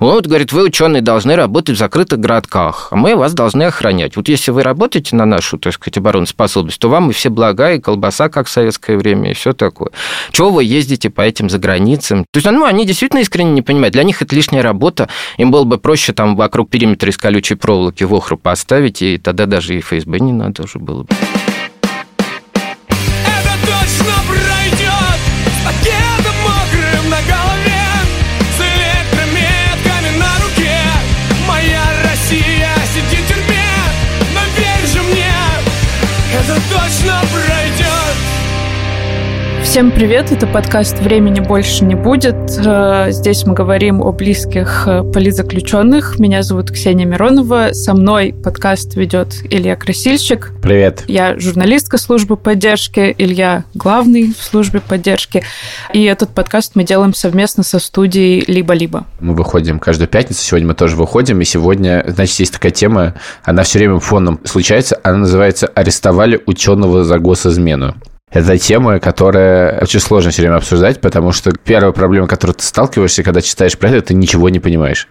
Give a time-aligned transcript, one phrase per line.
[0.00, 4.16] Вот, говорит, вы, ученые, должны работать в закрытых городках, а мы вас должны охранять.
[4.16, 7.80] Вот если вы работаете на нашу, так сказать, обороноспособность, то вам и все блага, и
[7.80, 9.90] колбаса, как в советское время, и все такое.
[10.32, 12.24] Чего вы ездите по этим заграницам?
[12.32, 13.92] То есть, ну, они действительно искренне не понимают.
[13.92, 15.10] Для них это лишняя работа.
[15.36, 19.76] Им было бы проще там вокруг периметра из колючей проволоки вохру поставить, и тогда даже
[19.76, 21.14] и ФСБ не надо уже было бы.
[39.70, 42.34] Всем привет, это подкаст «Времени больше не будет».
[42.58, 46.18] Э, здесь мы говорим о близких э, политзаключенных.
[46.18, 47.68] Меня зовут Ксения Миронова.
[47.70, 50.50] Со мной подкаст ведет Илья Красильщик.
[50.60, 51.04] Привет.
[51.06, 55.44] Я журналистка службы поддержки, Илья главный в службе поддержки.
[55.92, 59.06] И этот подкаст мы делаем совместно со студией «Либо-либо».
[59.20, 63.62] Мы выходим каждую пятницу, сегодня мы тоже выходим, и сегодня, значит, есть такая тема, она
[63.62, 67.94] все время фоном случается, она называется «Арестовали ученого за госизмену».
[68.30, 72.64] Это тема, которая очень сложно все время обсуждать, потому что первая проблема, с которой ты
[72.64, 75.08] сталкиваешься, когда читаешь про это, ты ничего не понимаешь.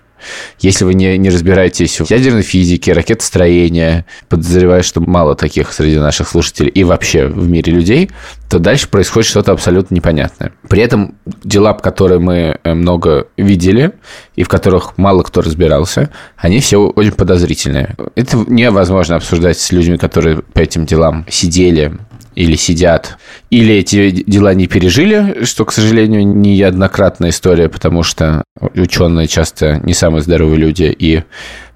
[0.59, 6.29] Если вы не, не разбираетесь в ядерной физике, ракетостроении, подозреваю, что мало таких среди наших
[6.29, 8.09] слушателей и вообще в мире людей,
[8.49, 10.53] то дальше происходит что-то абсолютно непонятное.
[10.67, 13.93] При этом дела, которые мы э, много видели
[14.35, 17.95] и в которых мало кто разбирался, они все очень подозрительные.
[18.15, 21.93] Это невозможно обсуждать с людьми, которые по этим делам сидели,
[22.35, 23.17] или сидят,
[23.49, 28.43] или эти дела не пережили, что, к сожалению, неоднократная история, потому что
[28.75, 31.23] ученые часто не самые здоровые люди и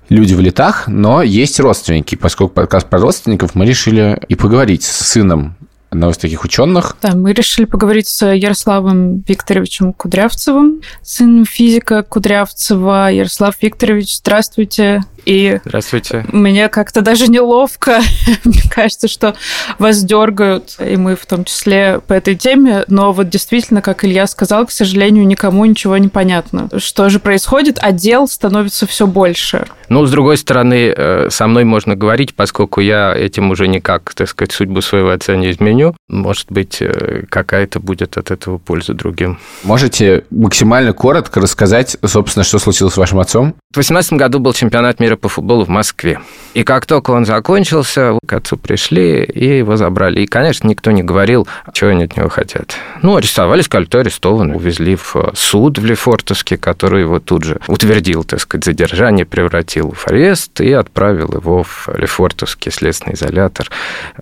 [0.10, 2.16] люди в летах, но есть родственники.
[2.16, 5.58] Поскольку подкаст про родственников, мы решили и поговорить с сыном
[5.94, 6.98] одного из таких ученых.
[7.02, 13.12] Да, мы решили поговорить с Ярославом Викторовичем Кудрявцевым, сыном физика Кудрявцева.
[13.12, 15.04] Ярослав Викторович, здравствуйте.
[15.26, 16.26] И Здравствуйте.
[16.32, 18.02] Мне как-то даже неловко.
[18.44, 19.36] Мне кажется, что
[19.80, 22.84] вас дергают, и мы в том числе по этой теме.
[22.88, 26.70] Но вот действительно, как Илья сказал, к сожалению, никому ничего не понятно.
[26.78, 27.80] Что же происходит?
[27.82, 29.66] А дел становится все больше.
[29.90, 34.28] Ну, с другой стороны, э, со мной можно говорить, поскольку я этим уже никак, так
[34.28, 35.96] сказать, судьбу своего отца не изменю.
[36.08, 39.40] Может быть, э, какая-то будет от этого польза другим.
[39.64, 43.56] Можете максимально коротко рассказать, собственно, что случилось с вашим отцом?
[43.74, 46.20] В 2018 году был чемпионат мира по футболу в Москве.
[46.54, 50.22] И как только он закончился, к отцу пришли и его забрали.
[50.22, 52.76] И, конечно, никто не говорил, чего они от него хотят.
[53.02, 54.52] Ну, арестовали, сказали, кто арестован.
[54.52, 60.08] Увезли в суд в Лефортовске, который его тут же утвердил, так сказать, задержание, превратил в
[60.08, 63.72] арест и отправил его в Лефортовский следственный изолятор,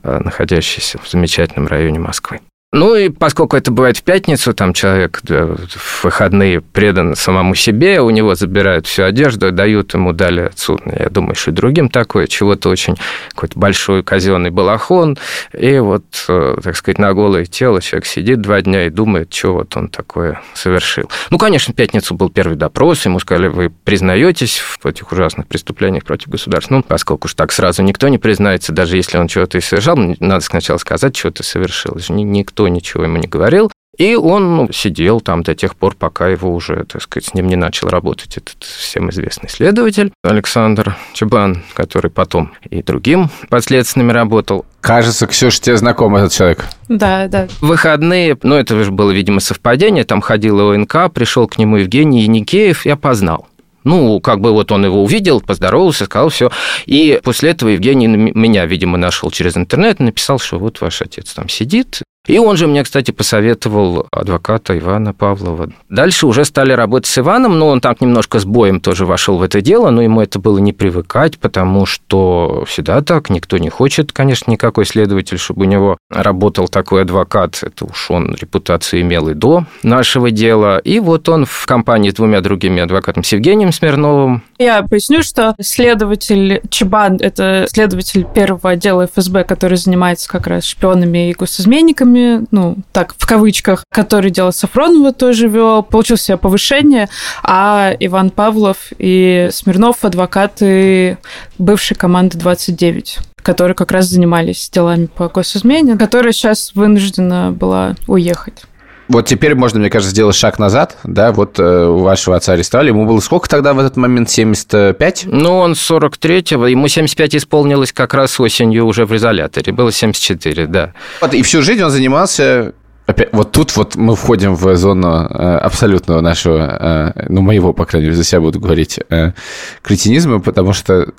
[0.02, 2.40] э, находящийся в замечательном районе Москвы.
[2.74, 8.10] Ну и поскольку это бывает в пятницу, там человек в выходные предан самому себе, у
[8.12, 12.70] него забирают всю одежду, дают ему, дали отцу, я думаю, что и другим такое, чего-то
[12.70, 12.96] очень
[13.32, 15.18] какой-то большой казенный балахон,
[15.52, 19.54] и вот, э, так сказать, на голое тело человек сидит два дня и думает, что
[19.54, 21.10] вот он такое совершил.
[21.30, 26.06] Ну, конечно, в пятницу был первый допрос, ему сказали, вы признаетесь в этих ужасных преступлениях
[26.06, 26.76] против государства?
[26.76, 30.40] Ну, поскольку уж так сразу никто не признается, даже если он чего-то и совершал, надо
[30.40, 31.98] сначала сказать, что ты совершил.
[32.08, 33.72] Никто никто ничего ему не говорил.
[33.98, 37.48] И он ну, сидел там до тех пор, пока его уже, так сказать, с ним
[37.48, 44.66] не начал работать этот всем известный следователь Александр Чебан, который потом и другим подследственными работал.
[44.80, 46.66] Кажется, Ксюша, тебе знаком этот человек.
[46.88, 47.48] Да, да.
[47.60, 52.22] В выходные, ну, это же было, видимо, совпадение, там ходил ОНК, пришел к нему Евгений
[52.22, 53.48] Яникеев и опознал.
[53.84, 56.50] Ну, как бы вот он его увидел, поздоровался, сказал все.
[56.86, 61.50] И после этого Евгений меня, видимо, нашел через интернет, написал, что вот ваш отец там
[61.50, 65.70] сидит, и он же мне, кстати, посоветовал адвоката Ивана Павлова.
[65.90, 69.42] Дальше уже стали работать с Иваном, но он там немножко с боем тоже вошел в
[69.42, 74.12] это дело, но ему это было не привыкать, потому что всегда так, никто не хочет,
[74.12, 77.64] конечно, никакой следователь, чтобы у него работал такой адвокат.
[77.64, 80.78] Это уж он репутацию имел и до нашего дела.
[80.80, 84.44] И вот он в компании с двумя другими адвокатами, с Евгением Смирновым.
[84.60, 91.32] Я поясню, что следователь Чебан– это следователь первого отдела ФСБ, который занимается как раз шпионами
[91.32, 97.10] и госизменниками, коллегами, ну, так, в кавычках, который дело Сафронова тоже вел, получил себе повышение,
[97.44, 101.18] а Иван Павлов и Смирнов– адвокаты
[101.58, 108.66] бывшей команды 29 которые как раз занимались делами по госизмене, которая сейчас вынуждена была уехать.
[109.12, 112.88] Вот теперь можно, мне кажется, сделать шаг назад, да, вот э, у вашего отца арестовали,
[112.88, 115.24] ему было сколько тогда в этот момент, 75?
[115.26, 120.94] Ну, он 43-го, ему 75 исполнилось как раз осенью уже в изоляторе, было 74, да.
[121.20, 122.74] Вот, и всю жизнь он занимался
[123.08, 127.86] Опять, вот тут вот мы входим в зону э, абсолютного нашего, э, ну, моего, по
[127.86, 129.34] крайней мере, за себя буду говорить, э,
[129.82, 131.12] кретинизма, потому что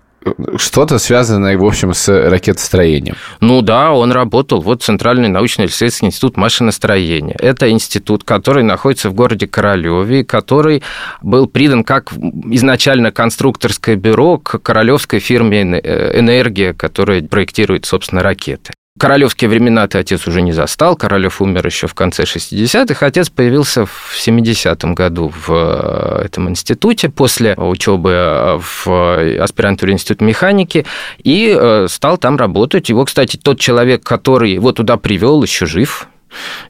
[0.56, 3.16] что-то связанное, в общем, с ракетостроением.
[3.40, 4.60] Ну да, он работал.
[4.60, 7.36] Вот Центральный научно-исследовательский институт машиностроения.
[7.38, 10.82] Это институт, который находится в городе Королеве, который
[11.22, 18.72] был придан как изначально конструкторское бюро к королевской фирме «Энергия», которая проектирует, собственно, ракеты.
[18.98, 20.96] Королевские времена ты отец уже не застал.
[20.96, 23.06] Королев умер еще в конце 60-х.
[23.06, 30.24] Отец появился в 70-м году в э, этом институте после учебы э, в аспирантуре Института
[30.24, 30.84] механики
[31.24, 32.90] и э, стал там работать.
[32.90, 36.06] Его, кстати, тот человек, который его туда привел, еще жив,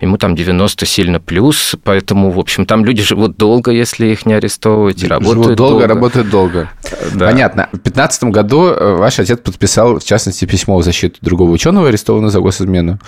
[0.00, 4.34] ему там 90 сильно плюс, поэтому, в общем, там люди живут долго, если их не
[4.34, 5.72] арестовывать, и работают живут долго.
[5.72, 5.86] долго.
[5.86, 6.70] работают долго.
[7.14, 7.26] Да.
[7.26, 7.68] Понятно.
[7.72, 12.30] В 2015 году э, ваш отец подписал, в частности, письмо в защиту другого ученого, арестованного
[12.30, 12.98] за госизмену.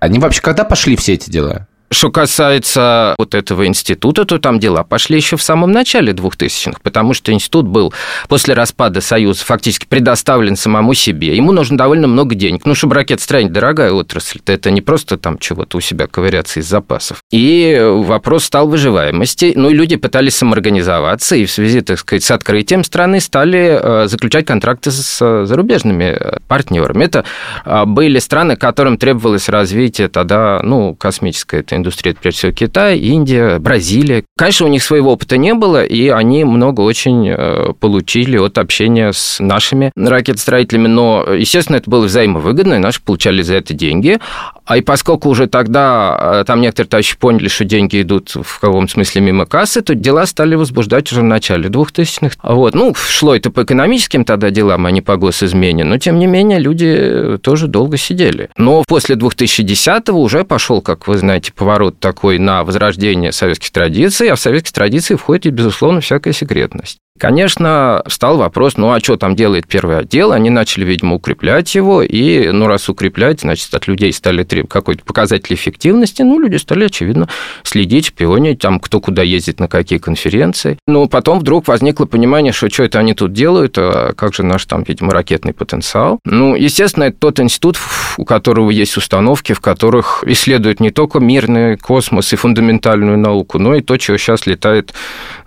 [0.00, 1.66] Они вообще когда пошли все эти дела?
[1.94, 7.14] Что касается вот этого института, то там дела пошли еще в самом начале 2000-х, потому
[7.14, 7.94] что институт был
[8.28, 11.36] после распада Союза фактически предоставлен самому себе.
[11.36, 12.62] Ему нужно довольно много денег.
[12.64, 16.66] Ну, чтобы ракетостроение дорогая отрасль, то это не просто там чего-то у себя ковыряться из
[16.66, 17.22] запасов.
[17.30, 19.52] И вопрос стал выживаемости.
[19.54, 24.08] Ну, и люди пытались самоорганизоваться, и в связи, так сказать, с открытием страны стали э,
[24.08, 27.04] заключать контракты с зарубежными э, партнерами.
[27.04, 27.24] Это
[27.64, 32.98] э, были страны, которым требовалось развитие тогда, ну, космическое это индустрии, это прежде всего Китай,
[32.98, 34.24] Индия, Бразилия.
[34.36, 39.12] Конечно, у них своего опыта не было, и они много очень э, получили от общения
[39.12, 44.18] с нашими ракетостроителями, но, естественно, это было взаимовыгодно, и наши получали за это деньги.
[44.66, 48.92] А и поскольку уже тогда э, там некоторые товарищи поняли, что деньги идут в каком-то
[48.92, 52.36] смысле мимо кассы, то дела стали возбуждать уже в начале 2000-х.
[52.42, 52.74] Вот.
[52.74, 56.58] Ну, шло это по экономическим тогда делам, а не по госизмене, но, тем не менее,
[56.58, 58.48] люди тоже долго сидели.
[58.56, 64.36] Но после 2010-го уже пошел, как вы знаете, поворот такой на возрождение советских традиций, а
[64.36, 66.98] в советские традиции входит, безусловно, всякая секретность.
[67.16, 70.32] Конечно, встал вопрос, ну а что там делает первый отдел?
[70.32, 75.04] Они начали, видимо, укреплять его, и, ну, раз укреплять, значит, от людей стали требовать какой-то
[75.04, 77.28] показатель эффективности, ну, люди стали, очевидно,
[77.62, 80.76] следить, шпионить, там, кто куда ездит, на какие конференции.
[80.88, 84.64] Ну, потом вдруг возникло понимание, что что это они тут делают, а как же наш
[84.64, 86.18] там, видимо, ракетный потенциал.
[86.24, 87.78] Ну, естественно, это тот институт,
[88.18, 91.20] у которого есть установки, в которых исследуют не только
[91.54, 94.92] мирный космос и фундаментальную науку, но и то, чего сейчас летает,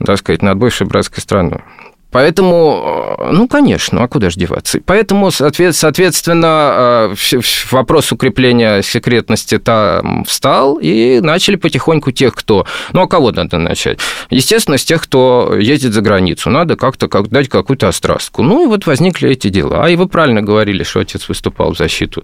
[0.03, 1.61] так сказать, над бывшей братской страной.
[2.09, 4.79] Поэтому, э, ну, конечно, а куда же деваться?
[4.85, 12.65] Поэтому, соответственно, э, вопрос укрепления секретности там встал, и начали потихоньку тех, кто...
[12.93, 13.99] Ну, а кого надо начать?
[14.29, 16.49] Естественно, с тех, кто ездит за границу.
[16.49, 18.41] Надо как-то как дать какую-то острастку.
[18.41, 19.89] Ну, и вот возникли эти дела.
[19.89, 22.23] И вы правильно говорили, что отец выступал в защиту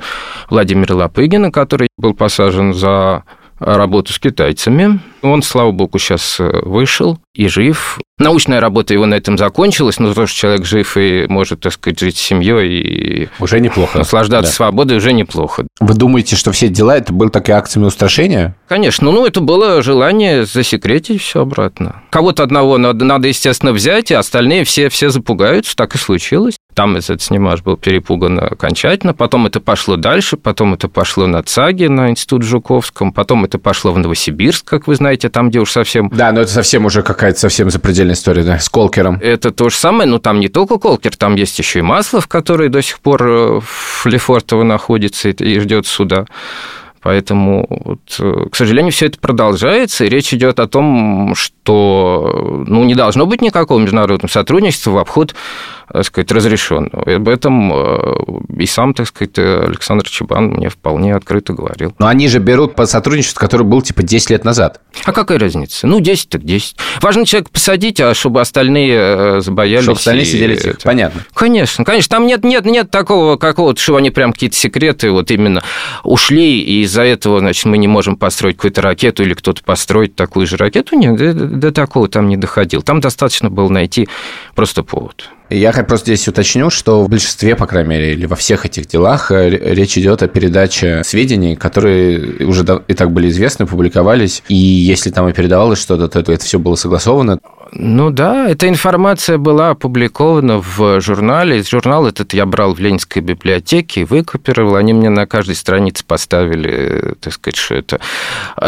[0.50, 3.24] Владимира Лапыгина, который был посажен за
[3.66, 5.00] работу с китайцами.
[5.24, 8.00] Он, слава богу, сейчас э, вышел и жив.
[8.20, 12.00] Научная работа его на этом закончилась, но то, что человек жив и может, так сказать,
[12.00, 13.98] жить с семьей и уже неплохо.
[13.98, 14.56] наслаждаться да.
[14.56, 15.66] свободой, уже неплохо.
[15.80, 18.56] Вы думаете, что все дела это был такая акциями устрашения?
[18.68, 19.10] Конечно.
[19.12, 22.04] Ну, это было желание засекретить все обратно.
[22.12, 25.76] Кого-то одного надо, надо, естественно, взять, а остальные все, все запугаются.
[25.76, 26.56] Так и случилось.
[26.74, 31.90] Там этот снимаш был перепуган окончательно, потом это пошло дальше, потом это пошло на ЦАГе,
[31.90, 36.10] на Институт Жуковском, потом это пошло в Новосибирск, как вы знаете, там, где уж совсем...
[36.10, 39.20] Да, но это совсем уже какая-то совсем запредельная история, да, с Колкером.
[39.22, 42.70] Это то же самое, но там не только Колкер, там есть еще и Маслов, который
[42.70, 46.26] до сих пор э, в Лефортово находится и ждет суда.
[47.04, 52.84] Поэтому, вот, э, к сожалению, все это продолжается, и речь идет о том, что ну,
[52.86, 55.36] не должно быть никакого международного сотрудничества в обход
[55.92, 57.10] так сказать, разрешенного.
[57.10, 58.16] И об этом э,
[58.58, 61.94] и сам, так сказать, Александр Чебан мне вполне открыто говорил.
[62.00, 64.82] Но они же берут по сотрудничеству, который был типа 10 лет назад.
[65.06, 65.86] А какая разница?
[65.86, 66.78] Ну, 10 так 10.
[67.02, 69.84] Важно человека посадить, а чтобы остальные э, забоялись.
[69.84, 70.28] Чтобы остальные и...
[70.28, 70.78] сидели тихо.
[70.84, 71.22] Понятно.
[71.34, 72.10] Конечно, конечно.
[72.10, 75.64] Там нет, нет, нет такого какого-то, что они прям какие-то секреты вот именно
[76.04, 80.46] ушли, и из-за этого, значит, мы не можем построить какую-то ракету или кто-то построить такую
[80.46, 80.96] же ракету.
[80.96, 82.84] Нет, до, до такого там не доходил.
[82.84, 84.08] Там достаточно было найти
[84.54, 85.30] просто повод.
[85.50, 89.32] Я просто здесь уточню, что в большинстве, по крайней мере, или во всех этих делах
[89.32, 95.10] э, речь идет о передаче сведений, которые уже и так были известны, публиковались, и если
[95.10, 97.40] там и передавалось что-то, то это все было согласовано.
[97.76, 101.64] Ну да, эта информация была опубликована в журнале.
[101.64, 104.76] Журнал этот я брал в Ленинской библиотеке, выкопировал.
[104.76, 108.00] Они мне на каждой странице поставили, так сказать, что это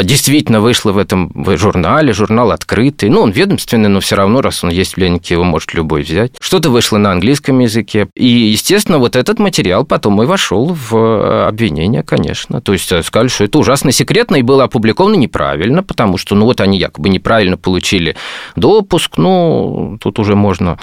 [0.04, 2.14] действительно вышло в этом журнале.
[2.14, 3.10] Журнал открытый.
[3.10, 6.32] Ну, он ведомственный, но все равно, раз он есть в Ленинке, его может любой взять.
[6.40, 8.08] Что-то вышло на английском языке.
[8.16, 12.60] И, естественно, вот этот материал потом и вошел в обвинение, конечно.
[12.60, 16.60] То есть сказали, что это ужасно секретно и было опубликовано неправильно, потому что, ну, вот
[16.60, 18.16] они якобы неправильно получили
[18.56, 20.78] допуск, ну, тут уже можно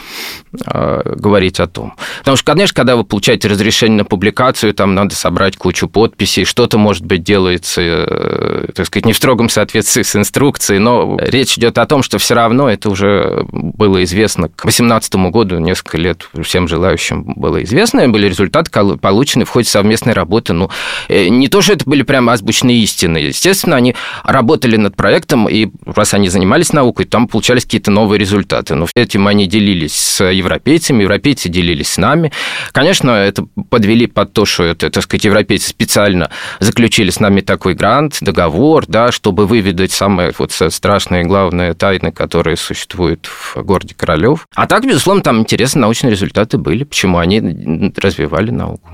[0.66, 1.94] э, говорить о том.
[2.18, 6.78] Потому что, конечно, когда вы получаете разрешение на публикацию, там надо собрать кучу подписей, что-то,
[6.78, 11.78] может быть, делается, э, так сказать, не в строгом соответствии с инструкцией, но речь идет
[11.78, 16.68] о том, что все равно это уже было известно к 2018 году, несколько лет всем
[16.68, 20.52] желающим было известно, были результаты получены в ходе совместной работы.
[20.52, 20.70] Ну,
[21.08, 25.68] э, не то, что это были прямо азбучные истины, естественно, они работали над проектом, и
[25.86, 28.74] раз они занимались наукой, там получались какие-то новые результаты.
[28.74, 32.32] Но этим они делились с европейцами, европейцы делились с нами.
[32.72, 36.30] Конечно, это подвели под то, что это, так сказать, европейцы специально
[36.60, 42.56] заключили с нами такой грант, договор, да, чтобы выведать самые вот страшные главные тайны, которые
[42.56, 44.46] существуют в городе Королев.
[44.54, 48.88] А так, безусловно, там интересные научные результаты были, почему они развивали науку.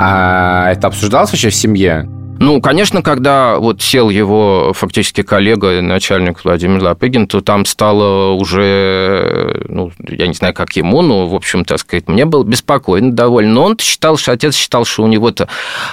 [0.00, 2.08] А это обсуждалось вообще в семье?
[2.40, 9.64] Ну, конечно, когда вот сел его фактически коллега, начальник Владимир Лапыгин, то там стало уже,
[9.68, 13.52] ну, я не знаю, как ему, но, в общем, так сказать, мне было беспокойно довольно.
[13.52, 15.48] Но он считал, что отец считал, что у него-то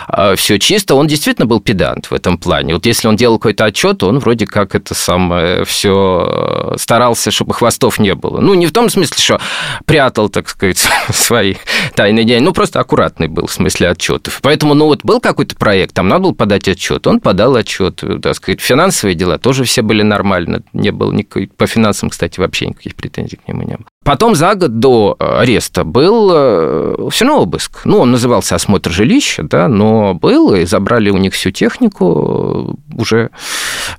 [0.08, 0.96] а, все чисто.
[0.96, 2.75] Он действительно был педант в этом плане.
[2.75, 7.98] Вот если он делал какой-то отчет, он вроде как это самое все старался, чтобы хвостов
[7.98, 8.40] не было.
[8.40, 9.40] Ну, не в том смысле, что
[9.86, 10.78] прятал, так сказать,
[11.10, 11.56] свои
[11.96, 14.40] тайные дни, ну, просто аккуратный был в смысле отчетов.
[14.44, 17.08] Поэтому, ну, вот был какой-то проект, там надо было подать отчет.
[17.08, 18.62] Он подал отчет, так сказать.
[18.62, 20.62] Финансовые дела тоже все были нормально.
[20.74, 21.48] Не было никакой...
[21.48, 23.86] По финансам, кстати, вообще никаких претензий к нему не было.
[24.06, 27.82] Потом за год до ареста был э, все равно обыск.
[27.86, 33.32] Ну, он назывался осмотр жилища, да, но был, и забрали у них всю технику уже.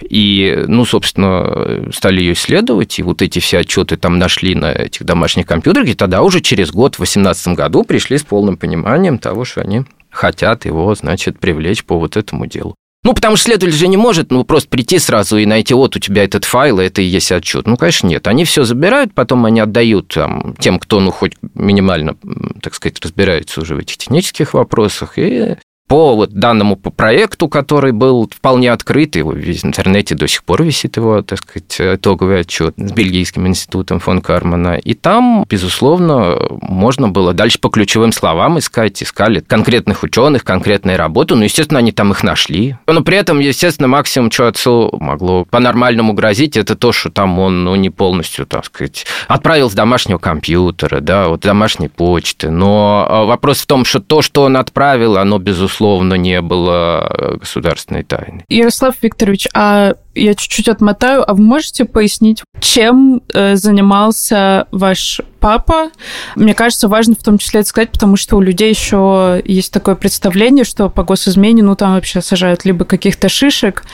[0.08, 5.04] И, ну, собственно, стали ее исследовать, и вот эти все отчеты там нашли на этих
[5.04, 9.44] домашних компьютерах, и тогда уже через год, в 2018 году, пришли с полным пониманием того,
[9.44, 12.74] что они хотят его, значит, привлечь по вот этому делу.
[13.06, 16.00] Ну, потому что следователь же не может ну, просто прийти сразу и найти, вот у
[16.00, 17.68] тебя этот файл, это и есть отчет.
[17.68, 18.26] Ну, конечно, нет.
[18.26, 22.16] Они все забирают, потом они отдают там, тем, кто, ну, хоть минимально,
[22.60, 25.56] так сказать, разбирается уже в этих технических вопросах, и
[25.88, 30.96] по вот данному проекту, который был вполне открытый, его в интернете до сих пор висит
[30.96, 34.74] его, так сказать, итоговый отчет с Бельгийским институтом фон Кармана.
[34.74, 41.36] И там, безусловно, можно было дальше по ключевым словам искать, искали конкретных ученых, конкретные работы,
[41.36, 42.76] ну, естественно, они там их нашли.
[42.86, 47.62] Но при этом, естественно, максимум, что отцу могло по-нормальному грозить, это то, что там он,
[47.64, 52.50] ну, не полностью, так сказать, отправил с домашнего компьютера, да, вот домашней почты.
[52.50, 57.06] Но а, вопрос в том, что то, что он отправил, оно, безусловно, безусловно, не было
[57.08, 58.44] э, государственной тайны.
[58.48, 65.90] Ярослав Викторович, а я чуть-чуть отмотаю, а вы можете пояснить, чем э, занимался ваш папа?
[66.34, 69.94] Мне кажется, важно в том числе это сказать, потому что у людей еще есть такое
[69.94, 73.84] представление, что по госизмене, ну, там вообще сажают либо каких-то шишек,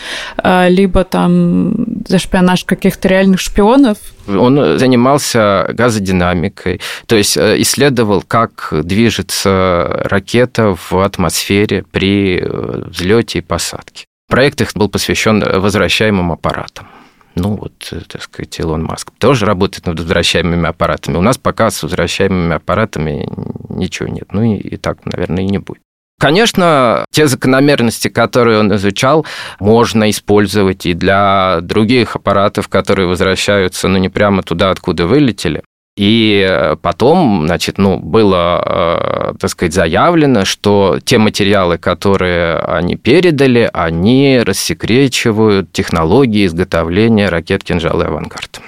[0.43, 1.75] э, либо там
[2.07, 3.99] за шпионаж каких-то реальных шпионов.
[4.29, 13.43] Он занимался газодинамикой, то есть э, исследовал, как движется ракета в атмосфере при взлете и
[13.43, 14.07] посадке.
[14.33, 16.89] Проект их был посвящен возвращаемым аппаратам.
[17.35, 21.19] Ну, вот, э, так сказать, Илон Маск тоже работает над возвращаемыми аппаратами.
[21.19, 23.29] У нас пока с возвращаемыми аппаратами
[23.69, 24.33] ничего нет.
[24.33, 25.83] Ну, и, и так, наверное, и не будет.
[26.19, 29.27] Конечно, те закономерности, которые он изучал,
[29.61, 35.63] можно использовать и для других аппаратов, которые возвращаются, ну, не прямо туда, откуда вылетели.
[35.97, 42.97] И э, потом, значит, ну, было, э, так сказать, заявлено, что те материалы, которые они
[42.97, 48.61] передали, они рассекречивают технологии изготовления ракет «Кинжал» и «Авангард».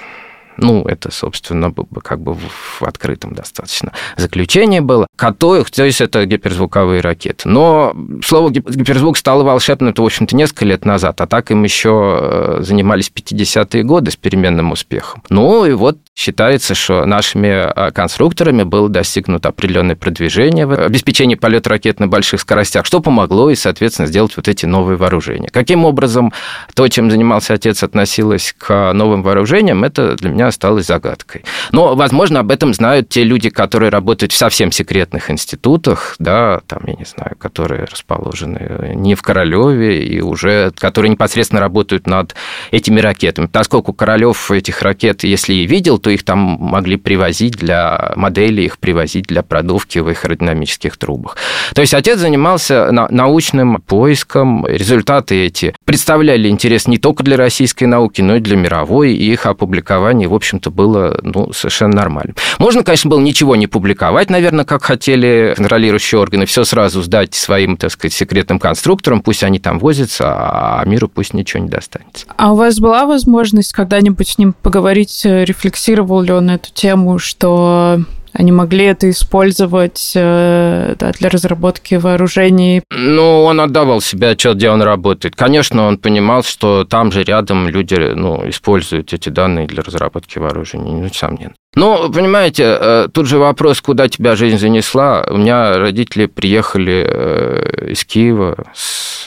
[0.57, 5.07] Ну, это, собственно, как бы в открытом достаточно заключение было.
[5.15, 7.49] Которых, то есть это гиперзвуковые ракеты.
[7.49, 12.19] Но слово гиперзвук стало волшебным, это, в общем-то, несколько лет назад, а так им еще
[12.21, 15.23] э, занимались 50-е годы с переменным успехом.
[15.29, 21.69] Ну, и вот Считается, что нашими а, конструкторами было достигнуто определенное продвижение в обеспечении полета
[21.69, 25.49] ракет на больших скоростях, что помогло и, соответственно, сделать вот эти новые вооружения.
[25.51, 26.31] Каким образом
[26.73, 31.43] то, чем занимался отец, относилось к новым вооружениям, это для меня осталось загадкой.
[31.73, 36.83] Но, возможно, об этом знают те люди, которые работают в совсем секретных институтах, да, там,
[36.87, 42.35] я не знаю, которые расположены не в Королеве и уже, которые непосредственно работают над
[42.71, 43.47] этими ракетами.
[43.47, 48.77] Поскольку Королев этих ракет, если и видел, то их там могли привозить для модели, их
[48.77, 51.35] привозить для продувки в их аэродинамических трубах.
[51.73, 58.21] То есть отец занимался научным поиском, результаты эти представляли интерес не только для российской науки,
[58.21, 62.35] но и для мировой, и их опубликование, в общем-то, было ну, совершенно нормально.
[62.59, 67.77] Можно, конечно, было ничего не публиковать, наверное, как хотели контролирующие органы, все сразу сдать своим,
[67.77, 72.27] так сказать, секретным конструкторам, пусть они там возятся, а миру пусть ничего не достанется.
[72.37, 77.19] А у вас была возможность когда-нибудь с ним поговорить, рефлексировать рефлексировал ли он эту тему,
[77.19, 77.99] что
[78.33, 82.81] они могли это использовать э, да, для разработки вооружений.
[82.91, 85.35] Ну, он отдавал себе отчет, где он работает.
[85.35, 90.91] Конечно, он понимал, что там же рядом люди ну, используют эти данные для разработки вооружений,
[90.91, 91.53] ну, несомненно.
[91.75, 95.25] Ну, понимаете, э, тут же вопрос, куда тебя жизнь занесла.
[95.29, 98.55] У меня родители приехали э, из Киева,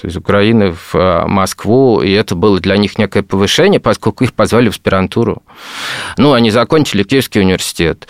[0.02, 4.68] из Украины в э, Москву, и это было для них некое повышение, поскольку их позвали
[4.68, 5.42] в аспирантуру.
[6.16, 8.08] Ну, они закончили Киевский университет.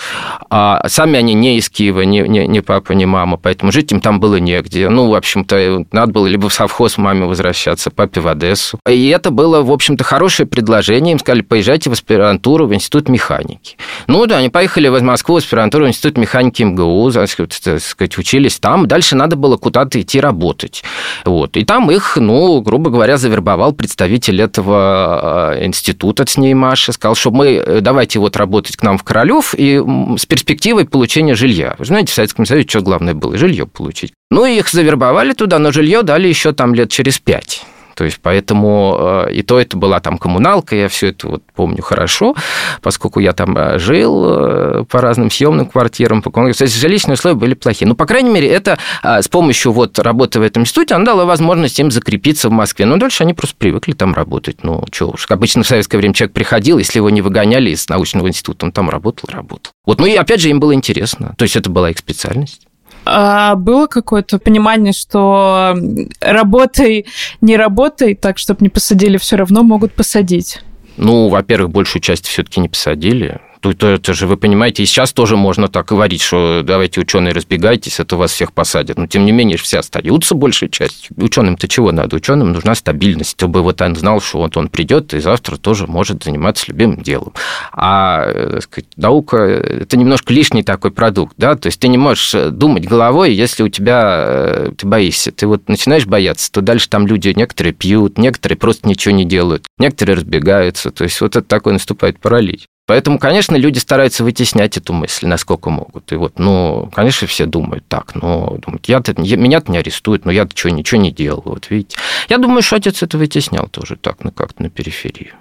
[0.50, 4.00] А сами они не из Киева, ни, ни, ни папа, ни мама, поэтому жить им
[4.00, 4.88] там было негде.
[4.88, 8.78] Ну, в общем-то, надо было либо в совхоз маме возвращаться, папе в Одессу.
[8.88, 11.12] И это было, в общем-то, хорошее предложение.
[11.12, 13.76] Им сказали, поезжайте в аспирантуру в институт механики.
[14.06, 18.58] Ну, да, они поехали в Москву, в аспирантуру, в институт механики МГУ, так сказать, учились
[18.58, 18.86] там.
[18.86, 20.84] Дальше надо было куда-то идти работать.
[21.24, 21.56] Вот.
[21.56, 27.16] И там их, ну, грубо говоря, завербовал представитель этого э, института с ней Маша, сказал,
[27.16, 29.82] что мы э, давайте вот работать к нам в Королев и
[30.16, 31.74] с перспективой получения жилья.
[31.78, 33.36] Вы знаете, в Советском Союзе что главное было?
[33.36, 34.12] Жилье получить.
[34.30, 37.64] Ну, их завербовали туда, но жилье дали еще там лет через пять.
[37.98, 41.82] То есть поэтому э, и то это была там коммуналка, я все это вот помню
[41.82, 42.36] хорошо,
[42.80, 46.52] поскольку я там э, жил э, по разным съемным квартирам, по комнатам.
[46.52, 47.88] Кстати, жилищные условия были плохие.
[47.88, 51.80] Ну, по крайней мере, это с помощью вот работы в этом институте, она дала возможность
[51.80, 52.86] им закрепиться в Москве.
[52.86, 54.62] Но дальше они просто привыкли там работать.
[54.62, 55.26] Ну, что уж.
[55.28, 58.90] Обычно в советское время человек приходил, если его не выгоняли из научного института, он там
[58.90, 59.72] работал, работал.
[59.84, 61.34] Вот, ну и опять же, им было интересно.
[61.36, 62.67] То есть это была их специальность.
[63.10, 65.74] А было какое-то понимание, что
[66.20, 67.06] работай,
[67.40, 70.60] не работай, так, чтобы не посадили, все равно могут посадить?
[70.98, 73.40] Ну, во-первых, большую часть все-таки не посадили.
[73.60, 77.98] Тут это же, вы понимаете, и сейчас тоже можно так говорить, что давайте, ученые, разбегайтесь,
[77.98, 78.98] это вас всех посадят.
[78.98, 81.16] Но, тем не менее, все остаются большей частью.
[81.16, 82.16] Ученым-то чего надо?
[82.16, 86.24] Ученым нужна стабильность, чтобы вот он знал, что вот он придет и завтра тоже может
[86.24, 87.32] заниматься любимым делом.
[87.72, 92.34] А э, сказать, наука– это немножко лишний такой продукт, да, то есть ты не можешь
[92.52, 97.06] думать головой, если у тебя, э, ты боишься, ты вот начинаешь бояться, то дальше там
[97.06, 101.72] люди некоторые пьют, некоторые просто ничего не делают, некоторые разбегаются, то есть вот это такой
[101.72, 102.66] наступает паралич.
[102.88, 106.10] Поэтому, конечно, люди стараются вытеснять эту мысль, насколько могут.
[106.10, 110.56] И вот, ну, конечно, все думают так, но думают, я-то, меня-то не арестуют, но я-то
[110.56, 111.98] что, ничего не делал, вот видите.
[112.30, 115.34] Я думаю, что отец это вытеснял тоже так, ну, как-то на периферию.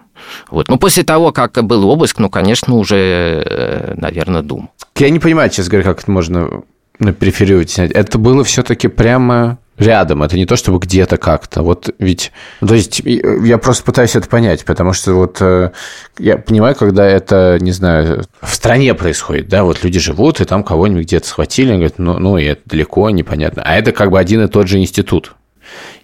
[0.52, 0.68] Вот.
[0.68, 2.98] Ну, после того, как был обыск, ну, конечно, уже,
[3.46, 4.68] э, наверное, думал.
[4.98, 6.64] Я не понимаю, честно говоря, как это можно
[7.00, 7.92] на периферию вытеснять.
[7.92, 11.62] Это было все-таки прямо рядом, это не то, чтобы где-то как-то.
[11.62, 15.72] Вот ведь, то есть я просто пытаюсь это понять, потому что вот э,
[16.18, 20.64] я понимаю, когда это, не знаю, в стране происходит, да, вот люди живут, и там
[20.64, 23.62] кого-нибудь где-то схватили, говорят, ну, ну, и это далеко, непонятно.
[23.64, 25.36] А это как бы один и тот же институт.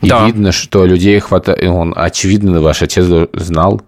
[0.02, 0.26] И да.
[0.26, 3.82] видно, что людей хватает, он, очевидно, ваш отец знал,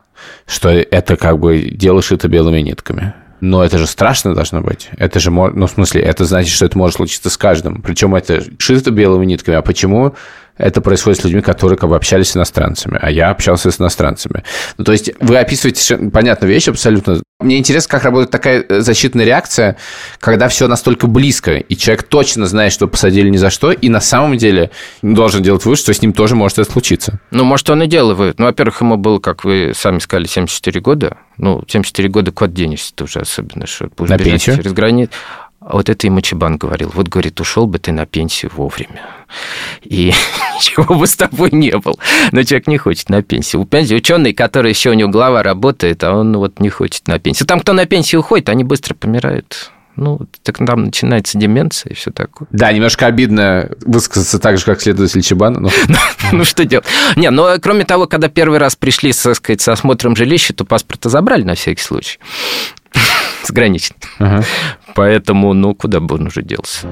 [0.47, 3.13] что это как бы дело шито белыми нитками.
[3.41, 4.89] Но это же страшно должно быть.
[4.97, 7.81] Это же, ну, в смысле, это значит, что это может случиться с каждым.
[7.81, 9.57] Причем это шито белыми нитками.
[9.57, 10.15] А почему
[10.57, 14.43] это происходит с людьми, которые как бы общались с иностранцами, а я общался с иностранцами.
[14.77, 17.21] Ну, то есть вы описываете понятную вещь абсолютно.
[17.41, 19.75] Мне интересно, как работает такая э, защитная реакция,
[20.19, 23.99] когда все настолько близко, и человек точно знает, что посадили ни за что, и на
[23.99, 27.19] самом деле должен делать вывод, что с ним тоже может это случиться.
[27.31, 28.39] Ну, может, он и делает.
[28.39, 31.17] Ну, во-первых, ему было, как вы сами сказали, 74 года.
[31.37, 34.55] Ну, 74 года куда денешься тоже особенно, что будешь на пенсию?
[34.55, 35.11] через границу.
[35.65, 36.91] А вот это и Мачебан говорил.
[36.93, 39.01] Вот, говорит, ушел бы ты на пенсию вовремя.
[39.83, 40.13] И
[40.55, 41.95] ничего бы с тобой не было.
[42.31, 43.63] Но человек не хочет на пенсию.
[43.63, 47.17] У пенсии ученый, который еще у него голова работает, а он вот не хочет на
[47.17, 47.47] пенсию.
[47.47, 49.71] Там, кто на пенсию уходит, они быстро помирают.
[49.95, 52.47] Ну, так там начинается деменция и все такое.
[52.51, 55.59] Да, немножко обидно высказаться так же, как следователь Чебана.
[55.59, 55.69] Но...
[55.87, 55.97] Ну,
[56.33, 56.85] ну, что делать?
[57.15, 61.09] Не, ну, кроме того, когда первый раз пришли, так сказать, с осмотром жилища, то паспорта
[61.09, 62.19] забрали на всякий случай.
[63.45, 63.97] Заграничный.
[64.19, 64.43] Ага.
[64.95, 66.87] Поэтому, ну, куда бы он уже делся.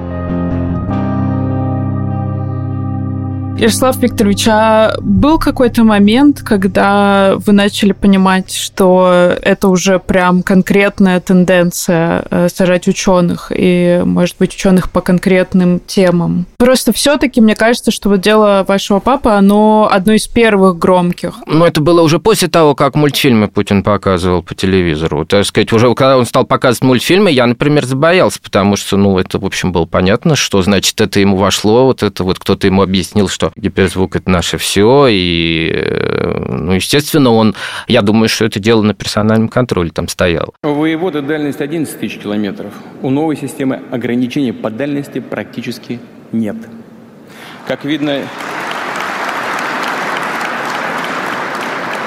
[3.64, 11.22] Ярослав Викторович, а был какой-то момент, когда вы начали понимать, что это уже прям конкретная
[11.22, 16.46] тенденция э, сажать ученых и, может быть, ученых по конкретным темам?
[16.58, 21.36] Просто все-таки мне кажется, что вот дело вашего папы, оно одно из первых громких.
[21.48, 25.24] Ну, это было уже после того, как мультфильмы Путин показывал по телевизору.
[25.24, 29.40] Так сказать, уже когда он стал показывать мультфильмы, я, например, забоялся, потому что, ну, это,
[29.40, 33.30] в общем, было понятно, что, значит, это ему вошло, вот это вот кто-то ему объяснил,
[33.30, 37.56] что гиперзвук– это наше все, и, э, ну, естественно, он,
[37.88, 40.54] я думаю, что это дело на персональном контроле там стоял.
[40.64, 42.74] У воевода дальность 11 тысяч километров.
[43.02, 46.00] У новой системы ограничений по дальности практически
[46.32, 46.58] нет.
[47.68, 48.22] Как видно,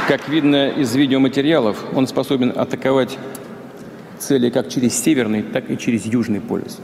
[0.08, 3.18] как видно из видеоматериалов, он способен атаковать
[4.18, 6.78] цели как через северный, так и через южный полюс.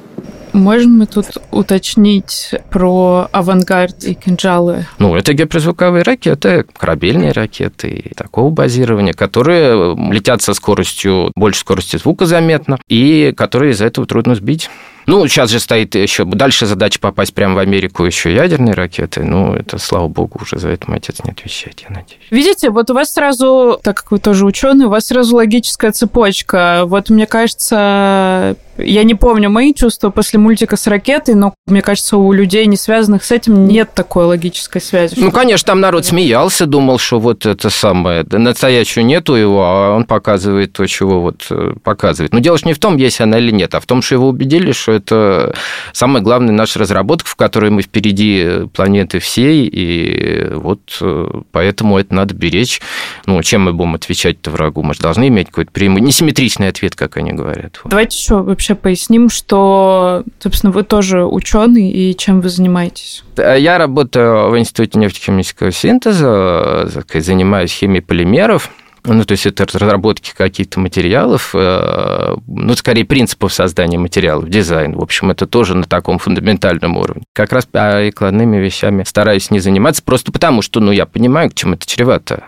[0.52, 4.86] Можем мы тут уточнить про авангард и кинжалы?
[4.98, 12.26] Ну, это гиперзвуковые ракеты, корабельные ракеты такого базирования, которые летят со скоростью, больше скорости звука
[12.26, 14.68] заметно, и которые из-за этого трудно сбить.
[15.06, 19.24] Ну, сейчас же стоит еще дальше задача попасть прямо в Америку еще ядерные ракеты.
[19.24, 22.22] Ну, это, слава богу, уже за это мой отец не отвечает, я надеюсь.
[22.30, 26.82] Видите, вот у вас сразу, так как вы тоже ученый, у вас сразу логическая цепочка.
[26.84, 32.16] Вот мне кажется, я не помню мои чувства после мультика с ракетой, но мне кажется,
[32.16, 35.14] у людей, не связанных с этим, нет такой логической связи.
[35.16, 40.04] Ну, конечно, там народ смеялся, думал, что вот это самое, настоящего нету его, а он
[40.04, 42.32] показывает то, чего вот э, показывает.
[42.32, 44.28] Но дело же не в том, есть она или нет, а в том, что его
[44.28, 45.54] убедили, что это
[45.92, 52.14] самая главная наша разработка, в которой мы впереди планеты всей, и вот э, поэтому это
[52.14, 52.80] надо беречь.
[53.26, 54.82] Ну, чем мы будем отвечать-то врагу?
[54.82, 57.80] Мы же должны иметь какой-то преимущество, несимметричный ответ, как они говорят.
[57.84, 63.24] Давайте еще вообще поясним, что, собственно, вы тоже ученый, и чем вы занимаетесь?
[63.36, 68.70] Я работаю в Институте нефтехимического синтеза, занимаюсь химией полимеров.
[69.04, 74.94] Ну, то есть это разработки каких-то материалов, э, ну, скорее принципов создания материалов, дизайн.
[74.94, 77.24] В общем, это тоже на таком фундаментальном уровне.
[77.32, 81.74] Как раз прикладными вещами стараюсь не заниматься, просто потому что, ну, я понимаю, к чему
[81.74, 82.44] это чревато.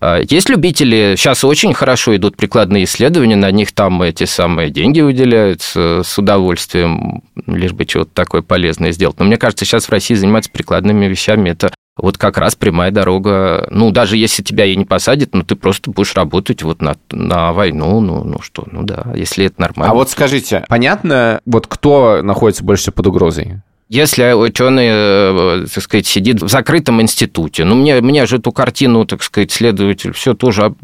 [0.00, 5.00] А, есть любители, сейчас очень хорошо идут прикладные исследования, на них там эти самые деньги
[5.00, 9.18] выделяются с удовольствием, лишь бы чего-то такое полезное сделать.
[9.18, 13.66] Но мне кажется, сейчас в России заниматься прикладными вещами– это вот как раз прямая дорога.
[13.70, 17.52] Ну, даже если тебя и не посадят, ну, ты просто будешь работать вот на, на
[17.52, 19.90] войну, ну, ну что, ну да, если это нормально.
[19.90, 23.62] А вот скажите, понятно, вот кто находится больше всего под угрозой?
[23.88, 29.06] Если ученый, э, так сказать, сидит в закрытом институте, ну, мне, мне же эту картину,
[29.06, 30.74] так сказать, следователь все тоже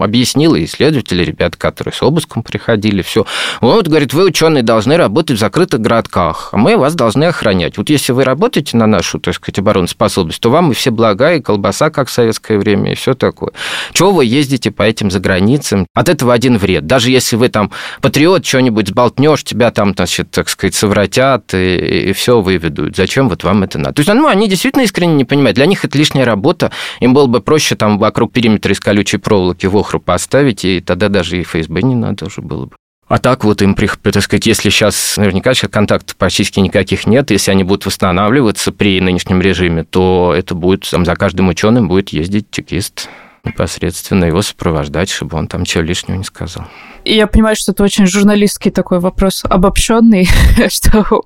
[0.00, 3.26] объяснил, и исследователи, ребята, которые с обыском приходили, все.
[3.60, 7.76] Он вот говорит, вы, ученые, должны работать в закрытых городках, а мы вас должны охранять.
[7.76, 11.42] Вот если вы работаете на нашу, так сказать, обороноспособность, то вам и все блага, и
[11.42, 13.50] колбаса, как в советское время, и все такое.
[13.92, 15.86] Чего вы ездите по этим заграницам?
[15.92, 16.86] От этого один вред.
[16.86, 22.12] Даже если вы там патриот, что-нибудь сболтнешь, тебя там, значит, так сказать, совратят, и, и
[22.14, 23.94] все, вы выведут, зачем вот вам это надо.
[23.94, 25.56] То есть, ну, они действительно искренне не понимают.
[25.56, 26.70] Для них это лишняя работа.
[27.00, 31.38] Им было бы проще там вокруг периметра из колючей проволоки вохру поставить, и тогда даже
[31.38, 32.76] и ФСБ не надо уже было бы.
[33.06, 37.50] А так вот им, так сказать, если сейчас, наверняка сейчас контактов практически никаких нет, если
[37.50, 42.46] они будут восстанавливаться при нынешнем режиме, то это будет, там, за каждым ученым будет ездить
[42.50, 43.08] чекист
[43.44, 46.66] непосредственно его сопровождать, чтобы он там чего лишнего не сказал.
[47.04, 50.28] Я понимаю, что это очень журналистский такой вопрос, обобщенный,
[50.68, 51.22] что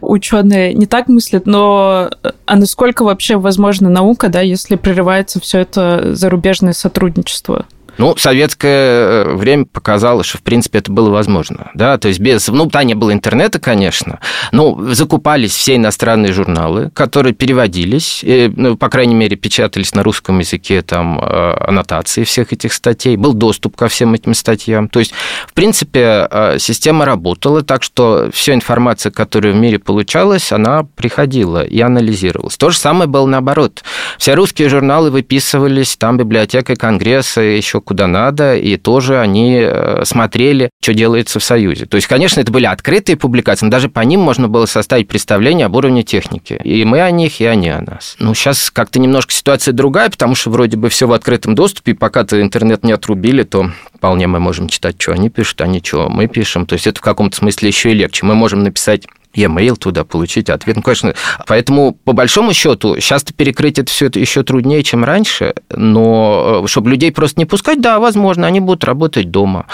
[0.00, 2.10] ученые не так мыслят, но
[2.44, 7.66] а насколько вообще возможна наука, да, если прерывается все это зарубежное сотрудничество?
[7.98, 11.70] Ну, советское э, время показало, что, в принципе, это было возможно.
[11.74, 11.98] Да?
[11.98, 12.46] То есть без...
[12.48, 14.20] Ну, да, не было интернета, конечно,
[14.52, 20.38] но закупались все иностранные журналы, которые переводились, и, ну, по крайней мере, печатались на русском
[20.38, 24.88] языке, там, э, аннотации всех этих статей, был доступ ко всем этим статьям.
[24.88, 25.12] То есть,
[25.46, 31.64] в принципе, э, система работала, так что вся информация, которая в мире получалась, она приходила
[31.64, 32.56] и анализировалась.
[32.56, 33.82] То же самое было наоборот.
[34.18, 40.70] Все русские журналы выписывались, там библиотека Конгресса, еще куда надо, и тоже они э, смотрели,
[40.82, 41.86] что делается в Союзе.
[41.86, 45.66] То есть, конечно, это были открытые публикации, но даже по ним можно было составить представление
[45.66, 46.60] об уровне техники.
[46.64, 48.16] И мы о них, и они о нас.
[48.18, 51.94] Ну, сейчас как-то немножко ситуация другая, потому что вроде бы все в открытом доступе, и
[51.94, 56.08] пока-то интернет не отрубили, то вполне мы можем читать, что они пишут, а не что
[56.08, 56.66] мы пишем.
[56.66, 58.26] То есть это в каком-то смысле еще и легче.
[58.26, 60.76] Мы можем написать e-mail туда получить ответ.
[60.76, 61.14] Ну, конечно,
[61.46, 66.68] поэтому, по большому счету, сейчас перекрыть это все это еще труднее, чем раньше, но э,
[66.68, 69.66] чтобы людей просто не пускать, да, возможно, они будут работать дома.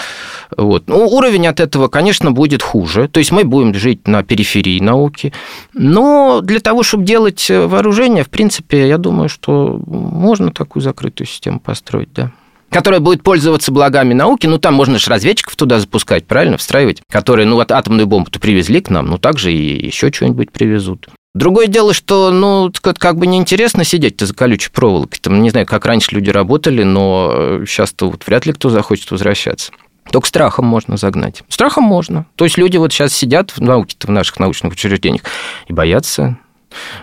[0.55, 0.87] Вот.
[0.87, 3.07] Ну, уровень от этого, конечно, будет хуже.
[3.07, 5.33] То есть мы будем жить на периферии науки.
[5.73, 11.59] Но для того, чтобы делать вооружение, в принципе, я думаю, что можно такую закрытую систему
[11.59, 12.31] построить, да
[12.73, 14.47] которая будет пользоваться благами науки.
[14.47, 18.81] Ну, там можно же разведчиков туда запускать, правильно, встраивать, которые, ну, вот атомную бомбу-то привезли
[18.81, 21.07] к нам, ну, также и еще что-нибудь привезут.
[21.35, 25.19] Другое дело, что, ну, как бы неинтересно сидеть-то за колючей проволокой.
[25.19, 29.71] Там, не знаю, как раньше люди работали, но сейчас-то вот вряд ли кто захочет возвращаться.
[30.11, 31.43] Только страхом можно загнать.
[31.47, 32.25] Страхом можно.
[32.35, 35.23] То есть люди вот сейчас сидят в науке в наших научных учреждениях
[35.67, 36.37] и боятся.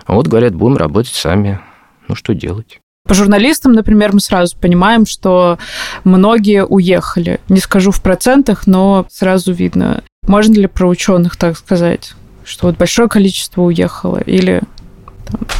[0.05, 1.59] А вот говорят, будем работать сами.
[2.07, 2.80] Ну, что делать?
[3.11, 5.59] По журналистам, например, мы сразу понимаем, что
[6.05, 7.41] многие уехали.
[7.49, 10.01] Не скажу в процентах, но сразу видно.
[10.27, 12.13] Можно ли про ученых так сказать?
[12.45, 14.61] Что вот большое количество уехало или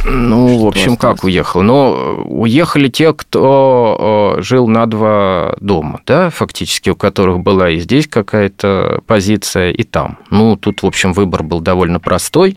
[0.06, 1.60] ну, в общем, как уехал?
[1.60, 7.80] Ну, уехали те, кто э, жил на два дома, да, фактически, у которых была и
[7.80, 10.18] здесь какая-то позиция, и там.
[10.30, 12.56] Ну, тут, в общем, выбор был довольно простой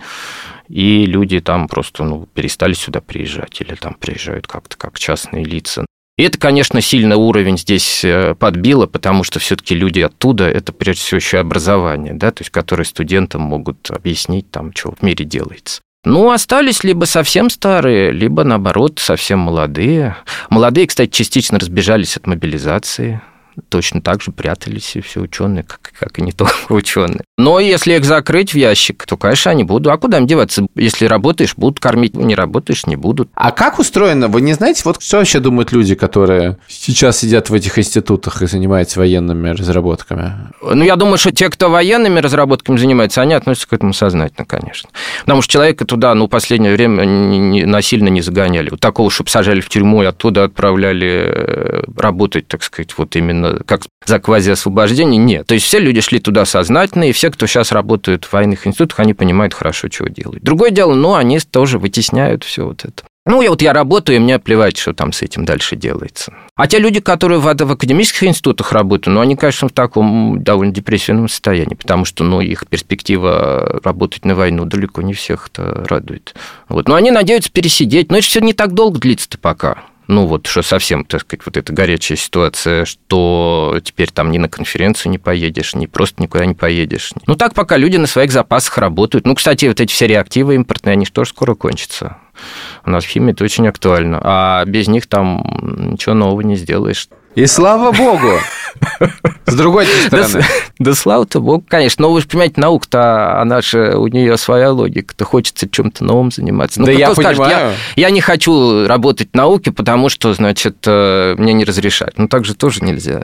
[0.67, 5.86] и люди там просто ну, перестали сюда приезжать или там приезжают как-то как частные лица.
[6.17, 11.01] И это, конечно, сильно уровень здесь э, подбило, потому что все-таки люди оттуда, это прежде
[11.01, 15.82] всего еще образование, да, то есть которые студентам могут объяснить, там, что в мире делается.
[16.06, 20.15] Ну, остались либо совсем старые, либо, наоборот, совсем молодые.
[20.49, 23.21] Молодые, кстати, частично разбежались от мобилизации
[23.69, 27.21] точно так же прятались и все ученые, как, как и не только ученые.
[27.37, 29.91] Но если их закрыть в ящик, то, конечно, они будут.
[29.91, 30.67] А куда им деваться?
[30.75, 33.29] Если работаешь, будут кормить, не работаешь, не будут.
[33.35, 34.27] А как устроено?
[34.27, 38.47] Вы не знаете, вот что вообще думают люди, которые сейчас сидят в этих институтах и
[38.47, 40.33] занимаются военными разработками?
[40.61, 44.89] Ну, я думаю, что те, кто военными разработками занимается, они относятся к этому сознательно, конечно.
[45.21, 48.69] Потому что человека туда, ну, в последнее время не, насильно не загоняли.
[48.69, 53.44] Вот такого, чтобы сажали в тюрьму и оттуда отправляли э, работать, так сказать, вот именно
[53.45, 55.17] именно как за квазиосвобождение.
[55.17, 55.47] Нет.
[55.47, 58.99] То есть все люди шли туда сознательно, и все, кто сейчас работают в военных институтах,
[58.99, 60.43] они понимают хорошо, чего делают.
[60.43, 63.03] Другое дело, ну, они тоже вытесняют все вот это.
[63.27, 66.31] Ну, я вот я работаю, и мне плевать, что там с этим дальше делается.
[66.55, 70.71] А те люди, которые в, в академических институтах работают, ну, они, конечно, в таком довольно
[70.71, 76.36] депрессивном состоянии, потому что, ну, их перспектива работать на войну далеко не всех это радует.
[76.69, 76.88] Вот.
[76.88, 78.12] Но они надеются пересидеть.
[78.12, 81.57] Но это все не так долго длится-то пока ну вот, что совсем, так сказать, вот
[81.57, 86.53] эта горячая ситуация, что теперь там ни на конференцию не поедешь, ни просто никуда не
[86.53, 87.13] поедешь.
[87.27, 89.25] Ну так пока люди на своих запасах работают.
[89.25, 92.17] Ну, кстати, вот эти все реактивы импортные, они же тоже скоро кончатся.
[92.86, 94.19] У нас в химии это очень актуально.
[94.24, 97.08] А без них там ничего нового не сделаешь.
[97.36, 98.39] И слава богу!
[99.45, 100.34] С другой стороны.
[100.34, 100.45] Да,
[100.80, 102.04] да слава-то богу, конечно.
[102.04, 106.80] Но вы же понимаете, наука-то, она же, у нее своя логика-то, хочется чем-то новым заниматься.
[106.80, 107.74] Ну, да я скажет, понимаю.
[107.98, 112.17] Я, я не хочу работать в науке, потому что, значит, э, мне не разрешать.
[112.17, 113.21] Ну, так же тоже нельзя.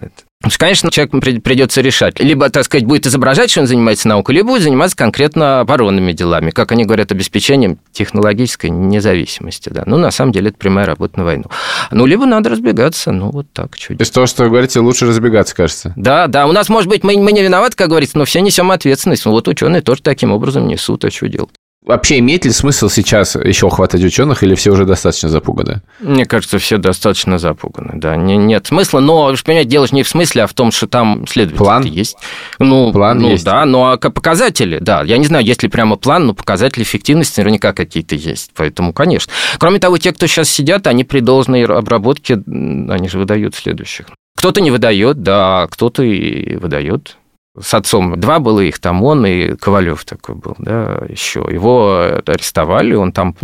[0.58, 2.19] Конечно, человеку придется решать.
[2.19, 6.49] Либо, так сказать, будет изображать, что он занимается наукой, либо будет заниматься конкретно оборонными делами,
[6.49, 9.69] как они говорят, обеспечением технологической независимости.
[9.69, 9.84] Да.
[9.86, 11.45] Ну, на самом деле, это прямая работа на войну.
[11.91, 13.77] Ну, либо надо разбегаться, ну, вот так.
[13.77, 13.97] Чуть.
[13.97, 15.93] То есть то, что вы говорите, лучше разбегаться, кажется?
[15.95, 16.47] Да, да.
[16.47, 19.25] У нас, может быть, мы, мы не виноваты, как говорится, но все несем ответственность.
[19.25, 21.51] Ну, вот ученые тоже таким образом несут, а что делать?
[21.83, 25.81] Вообще имеет ли смысл сейчас еще хватать ученых, или все уже достаточно запуганы?
[25.99, 28.15] Мне кажется, все достаточно запуганы, да.
[28.15, 31.25] Не, нет смысла, но, понимаете, дело же не в смысле, а в том, что там
[31.25, 32.17] следователь план есть.
[32.59, 33.43] Ну, план ну, есть.
[33.43, 35.01] да, ну а показатели, да.
[35.01, 38.51] Я не знаю, есть ли прямо план, но показатели эффективности наверняка какие-то есть.
[38.55, 39.33] Поэтому, конечно.
[39.57, 44.05] Кроме того, те, кто сейчас сидят, они при должной обработке, они же выдают следующих.
[44.37, 47.17] Кто-то не выдает, да, кто-то и выдает
[47.59, 48.19] с отцом.
[48.19, 51.45] Два было их, там он и Ковалев такой был, да, еще.
[51.49, 53.35] Его арестовали, он там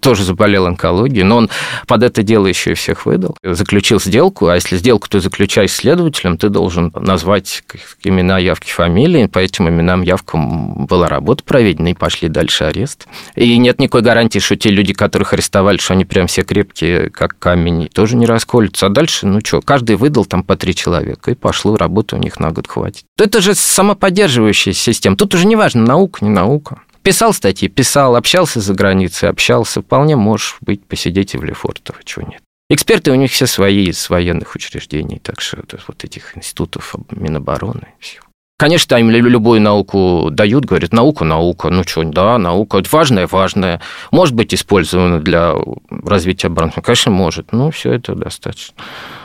[0.00, 1.50] тоже заболел онкологией, но он
[1.86, 3.36] под это дело еще и всех выдал.
[3.44, 7.62] Заключил сделку, а если сделку ты заключаешь следователем, ты должен назвать
[8.02, 9.26] имена, явки, фамилии.
[9.26, 13.06] По этим именам, явкам была работа проведена, и пошли дальше арест.
[13.36, 17.38] И нет никакой гарантии, что те люди, которых арестовали, что они прям все крепкие, как
[17.38, 18.86] камень, тоже не расколются.
[18.86, 22.40] А дальше, ну что, каждый выдал там по три человека, и пошло, работы у них
[22.40, 23.04] на год хватит.
[23.28, 25.14] Это же самоподдерживающая система.
[25.14, 26.80] Тут уже не важно, наука, не наука.
[27.02, 29.82] Писал статьи, писал, общался за границей, общался.
[29.82, 32.40] Вполне можешь быть, посидеть и в Лефортово, чего нет.
[32.70, 37.88] Эксперты у них все свои из военных учреждений, так что вот этих институтов Минобороны.
[37.98, 38.20] Все.
[38.60, 43.80] Конечно, им любую науку дают, говорят, наука, наука, ну что, да, наука, это важное, важное,
[44.10, 45.54] может быть использовано для
[45.88, 48.74] развития обороны, конечно, может, но все это достаточно.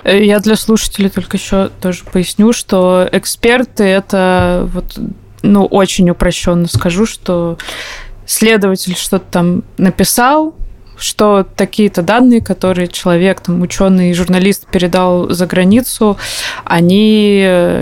[0.03, 4.99] Э, я для слушателей только еще тоже поясню, что эксперты это вот
[5.41, 7.57] ну, очень упрощенно скажу, что
[8.27, 10.53] следователь что-то там написал,
[10.97, 16.17] что такие-то данные, которые человек, там, ученый журналист передал за границу,
[16.65, 17.37] они,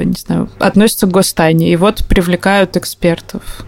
[0.06, 1.72] не знаю, относятся к гостайне.
[1.72, 3.66] И вот привлекают экспертов,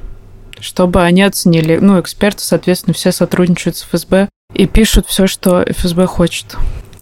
[0.59, 1.77] чтобы они оценили.
[1.81, 6.55] Ну, эксперты, соответственно, все сотрудничают с ФСБ и пишут все, что ФСБ хочет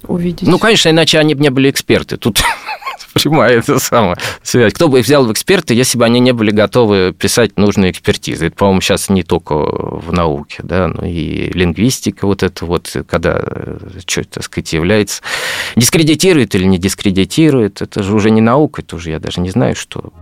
[0.08, 0.48] увидеть.
[0.48, 2.18] Ну, конечно, иначе они бы не были эксперты.
[2.18, 2.42] Тут
[3.14, 4.74] прямая это самая связь.
[4.74, 8.48] Кто бы их взял в эксперты, если бы они не были готовы писать нужные экспертизы.
[8.48, 13.42] Это, по-моему, сейчас не только в науке, да, но и лингвистика вот это вот, когда
[13.42, 15.22] э, что, так сказать, является...
[15.76, 19.76] Дискредитирует или не дискредитирует, это же уже не наука, это уже я даже не знаю,
[19.76, 20.14] что...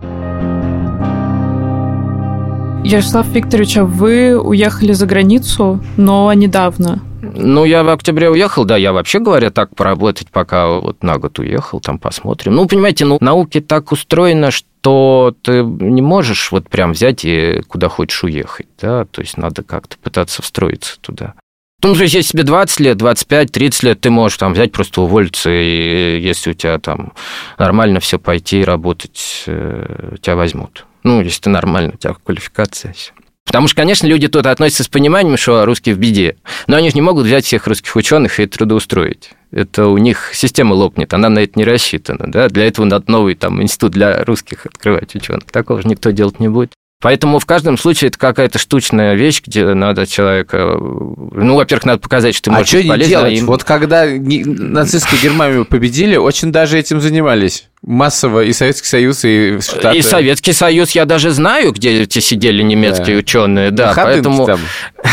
[2.82, 7.00] Ярослав Викторович, а вы уехали за границу, но недавно.
[7.42, 11.38] Ну, я в октябре уехал, да, я вообще говоря так поработать, пока вот на год
[11.38, 12.54] уехал, там посмотрим.
[12.54, 17.88] Ну, понимаете, ну, науки так устроено, что ты не можешь вот прям взять и куда
[17.88, 21.34] хочешь уехать, да, то есть надо как-то пытаться встроиться туда.
[21.82, 25.00] Ну, то есть, если тебе 20 лет, 25, 30 лет, ты можешь там взять, просто
[25.00, 27.14] уволиться, и если у тебя там
[27.58, 30.84] нормально все пойти работать, э, тебя возьмут.
[31.04, 33.12] Ну, если ты нормально, у тебя квалификация, все.
[33.46, 36.36] Потому что, конечно, люди тут относятся с пониманием, что русские в беде.
[36.66, 39.30] Но они же не могут взять всех русских ученых и трудоустроить.
[39.50, 42.30] Это у них система лопнет, она на это не рассчитана.
[42.30, 42.48] Да?
[42.48, 45.44] Для этого надо новый там, институт для русских открывать ученых.
[45.50, 46.72] Такого же никто делать не будет.
[47.02, 50.76] Поэтому в каждом случае это какая-то штучная вещь, где надо человека...
[50.78, 53.38] Ну, во-первых, надо показать, что ты можешь а что не делать?
[53.38, 53.46] Им...
[53.46, 59.96] Вот когда нацистскую Германию победили, очень даже этим занимались массово и Советский Союз, и Штаты.
[59.96, 63.20] И Советский Союз я даже знаю, где эти сидели немецкие да.
[63.20, 64.46] ученые, да, Ходынки поэтому...
[64.46, 64.60] там,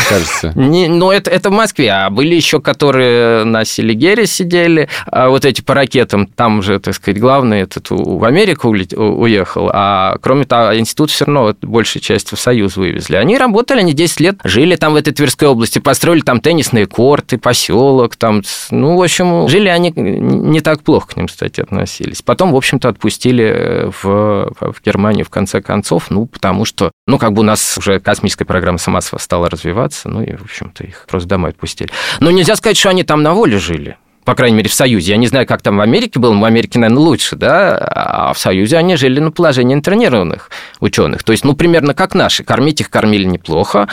[0.08, 0.52] кажется.
[0.58, 5.46] Не, ну, это, это в Москве, а были еще, которые на Селигере сидели, а вот
[5.46, 10.76] эти по ракетам, там же, так сказать, главный этот в Америку уехал, а кроме того,
[10.78, 13.16] институт все равно большей частью в Союз вывезли.
[13.16, 17.38] Они работали, они 10 лет жили там в этой Тверской области, построили там теннисные корты,
[17.38, 22.20] поселок, там, ну, в общем, жили они не так плохо к ним, кстати, относились.
[22.20, 27.32] Потом общем-то, отпустили э, в, в Германию в конце концов, ну, потому что, ну, как
[27.32, 31.28] бы у нас уже космическая программа сама стала развиваться, ну, и, в общем-то, их просто
[31.28, 31.90] домой отпустили.
[32.20, 33.96] Но нельзя сказать, что они там на воле жили
[34.28, 35.12] по крайней мере, в Союзе.
[35.12, 38.38] Я не знаю, как там в Америке было, в Америке, наверное, лучше, да, а в
[38.38, 41.22] Союзе они жили на положении интернированных ученых.
[41.22, 42.44] То есть, ну, примерно как наши.
[42.44, 43.88] Кормить их кормили неплохо,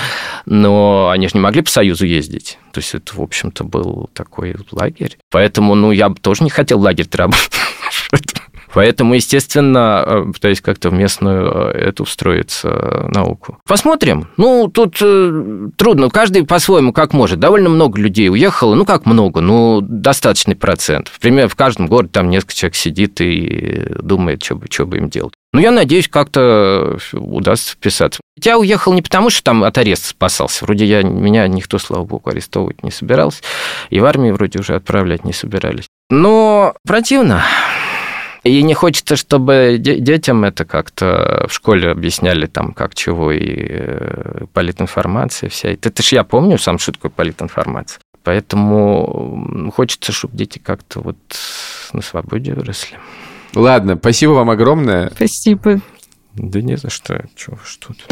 [0.45, 2.59] но они же не могли по Союзу ездить.
[2.73, 5.17] То есть, это, в общем-то, был такой лагерь.
[5.31, 7.51] Поэтому, ну, я бы тоже не хотел в лагерь работать.
[8.75, 13.57] Поэтому, естественно, э, пытаюсь как-то в местную э, эту встроиться э, науку.
[13.65, 14.27] Посмотрим.
[14.35, 14.97] Ну, тут
[15.77, 16.09] трудно.
[16.09, 17.39] Каждый по-своему как может.
[17.39, 18.75] Довольно много людей уехало.
[18.75, 19.39] Ну, как много?
[19.39, 21.09] Ну, достаточный процент.
[21.15, 25.09] Например, в каждом городе там несколько человек сидит и думает, что бы, что бы им
[25.09, 25.33] делать.
[25.53, 28.19] Ну, я надеюсь, как-то удастся вписаться.
[28.43, 30.65] Я уехал не потому, что там от ареста спасался.
[30.65, 33.41] Вроде я, меня никто, слава богу, арестовывать не собирался.
[33.89, 35.85] И в армии вроде уже отправлять не собирались.
[36.09, 37.41] Но противно.
[38.45, 44.45] И не хочется, чтобы детям это как-то в школе объясняли там как чего и э,
[44.53, 45.69] политинформация вся.
[45.69, 47.99] Это, это ж я помню сам, что такое политинформация.
[48.23, 51.17] Поэтому хочется, чтобы дети как-то вот
[51.91, 52.99] на свободе выросли.
[53.55, 55.09] Ладно, спасибо вам огромное.
[55.15, 55.81] Спасибо.
[56.35, 57.25] Да не за что.
[57.35, 58.05] Чего ж тут.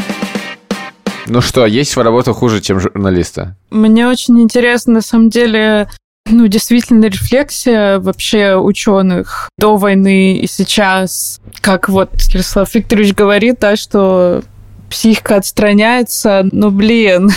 [1.27, 3.55] Ну что, есть работа хуже, чем журналиста?
[3.69, 5.89] Мне очень интересно, на самом деле,
[6.25, 13.75] ну, действительно, рефлексия вообще ученых до войны и сейчас, как вот Ярослав Викторович говорит, да,
[13.75, 14.41] что
[14.89, 17.29] психика отстраняется, но, блин,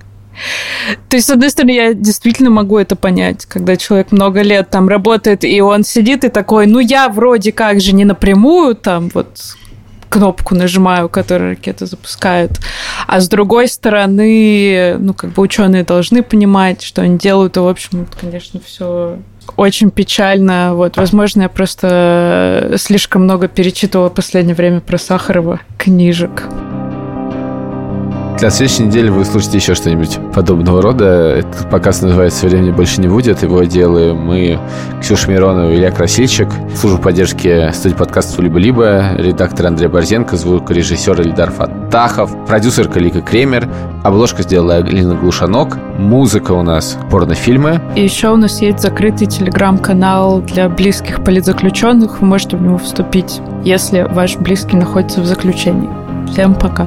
[1.08, 4.88] то есть, с одной стороны, я действительно могу это понять, когда человек много лет там
[4.88, 9.56] работает, и он сидит и такой, ну, я вроде как же не напрямую там вот
[10.14, 12.60] кнопку нажимаю, которая ракета запускает.
[13.08, 17.66] А с другой стороны, ну, как бы ученые должны понимать, что они делают, и, в
[17.66, 19.18] общем, конечно, все
[19.56, 20.76] очень печально.
[20.76, 26.44] Вот, возможно, я просто слишком много перечитывала в последнее время про Сахарова книжек.
[28.42, 31.36] На следующей неделе вы услышите еще что-нибудь подобного рода.
[31.36, 33.42] Этот показ называется «Времени больше не будет».
[33.42, 34.58] Его делаем мы,
[35.00, 36.48] Ксюша Миронова и Илья Красильчик.
[36.74, 43.66] Служба поддержки студии подкастов «Либо-либо», редактор Андрей Борзенко, звукорежиссер Ильдар Фатахов, продюсер Калика Кремер,
[44.02, 47.80] обложка сделала Алина Глушанок, музыка у нас порнофильмы.
[47.96, 52.20] И еще у нас есть закрытый телеграм-канал для близких политзаключенных.
[52.20, 55.88] Вы можете в него вступить, если ваш близкий находится в заключении.
[56.30, 56.86] Всем пока.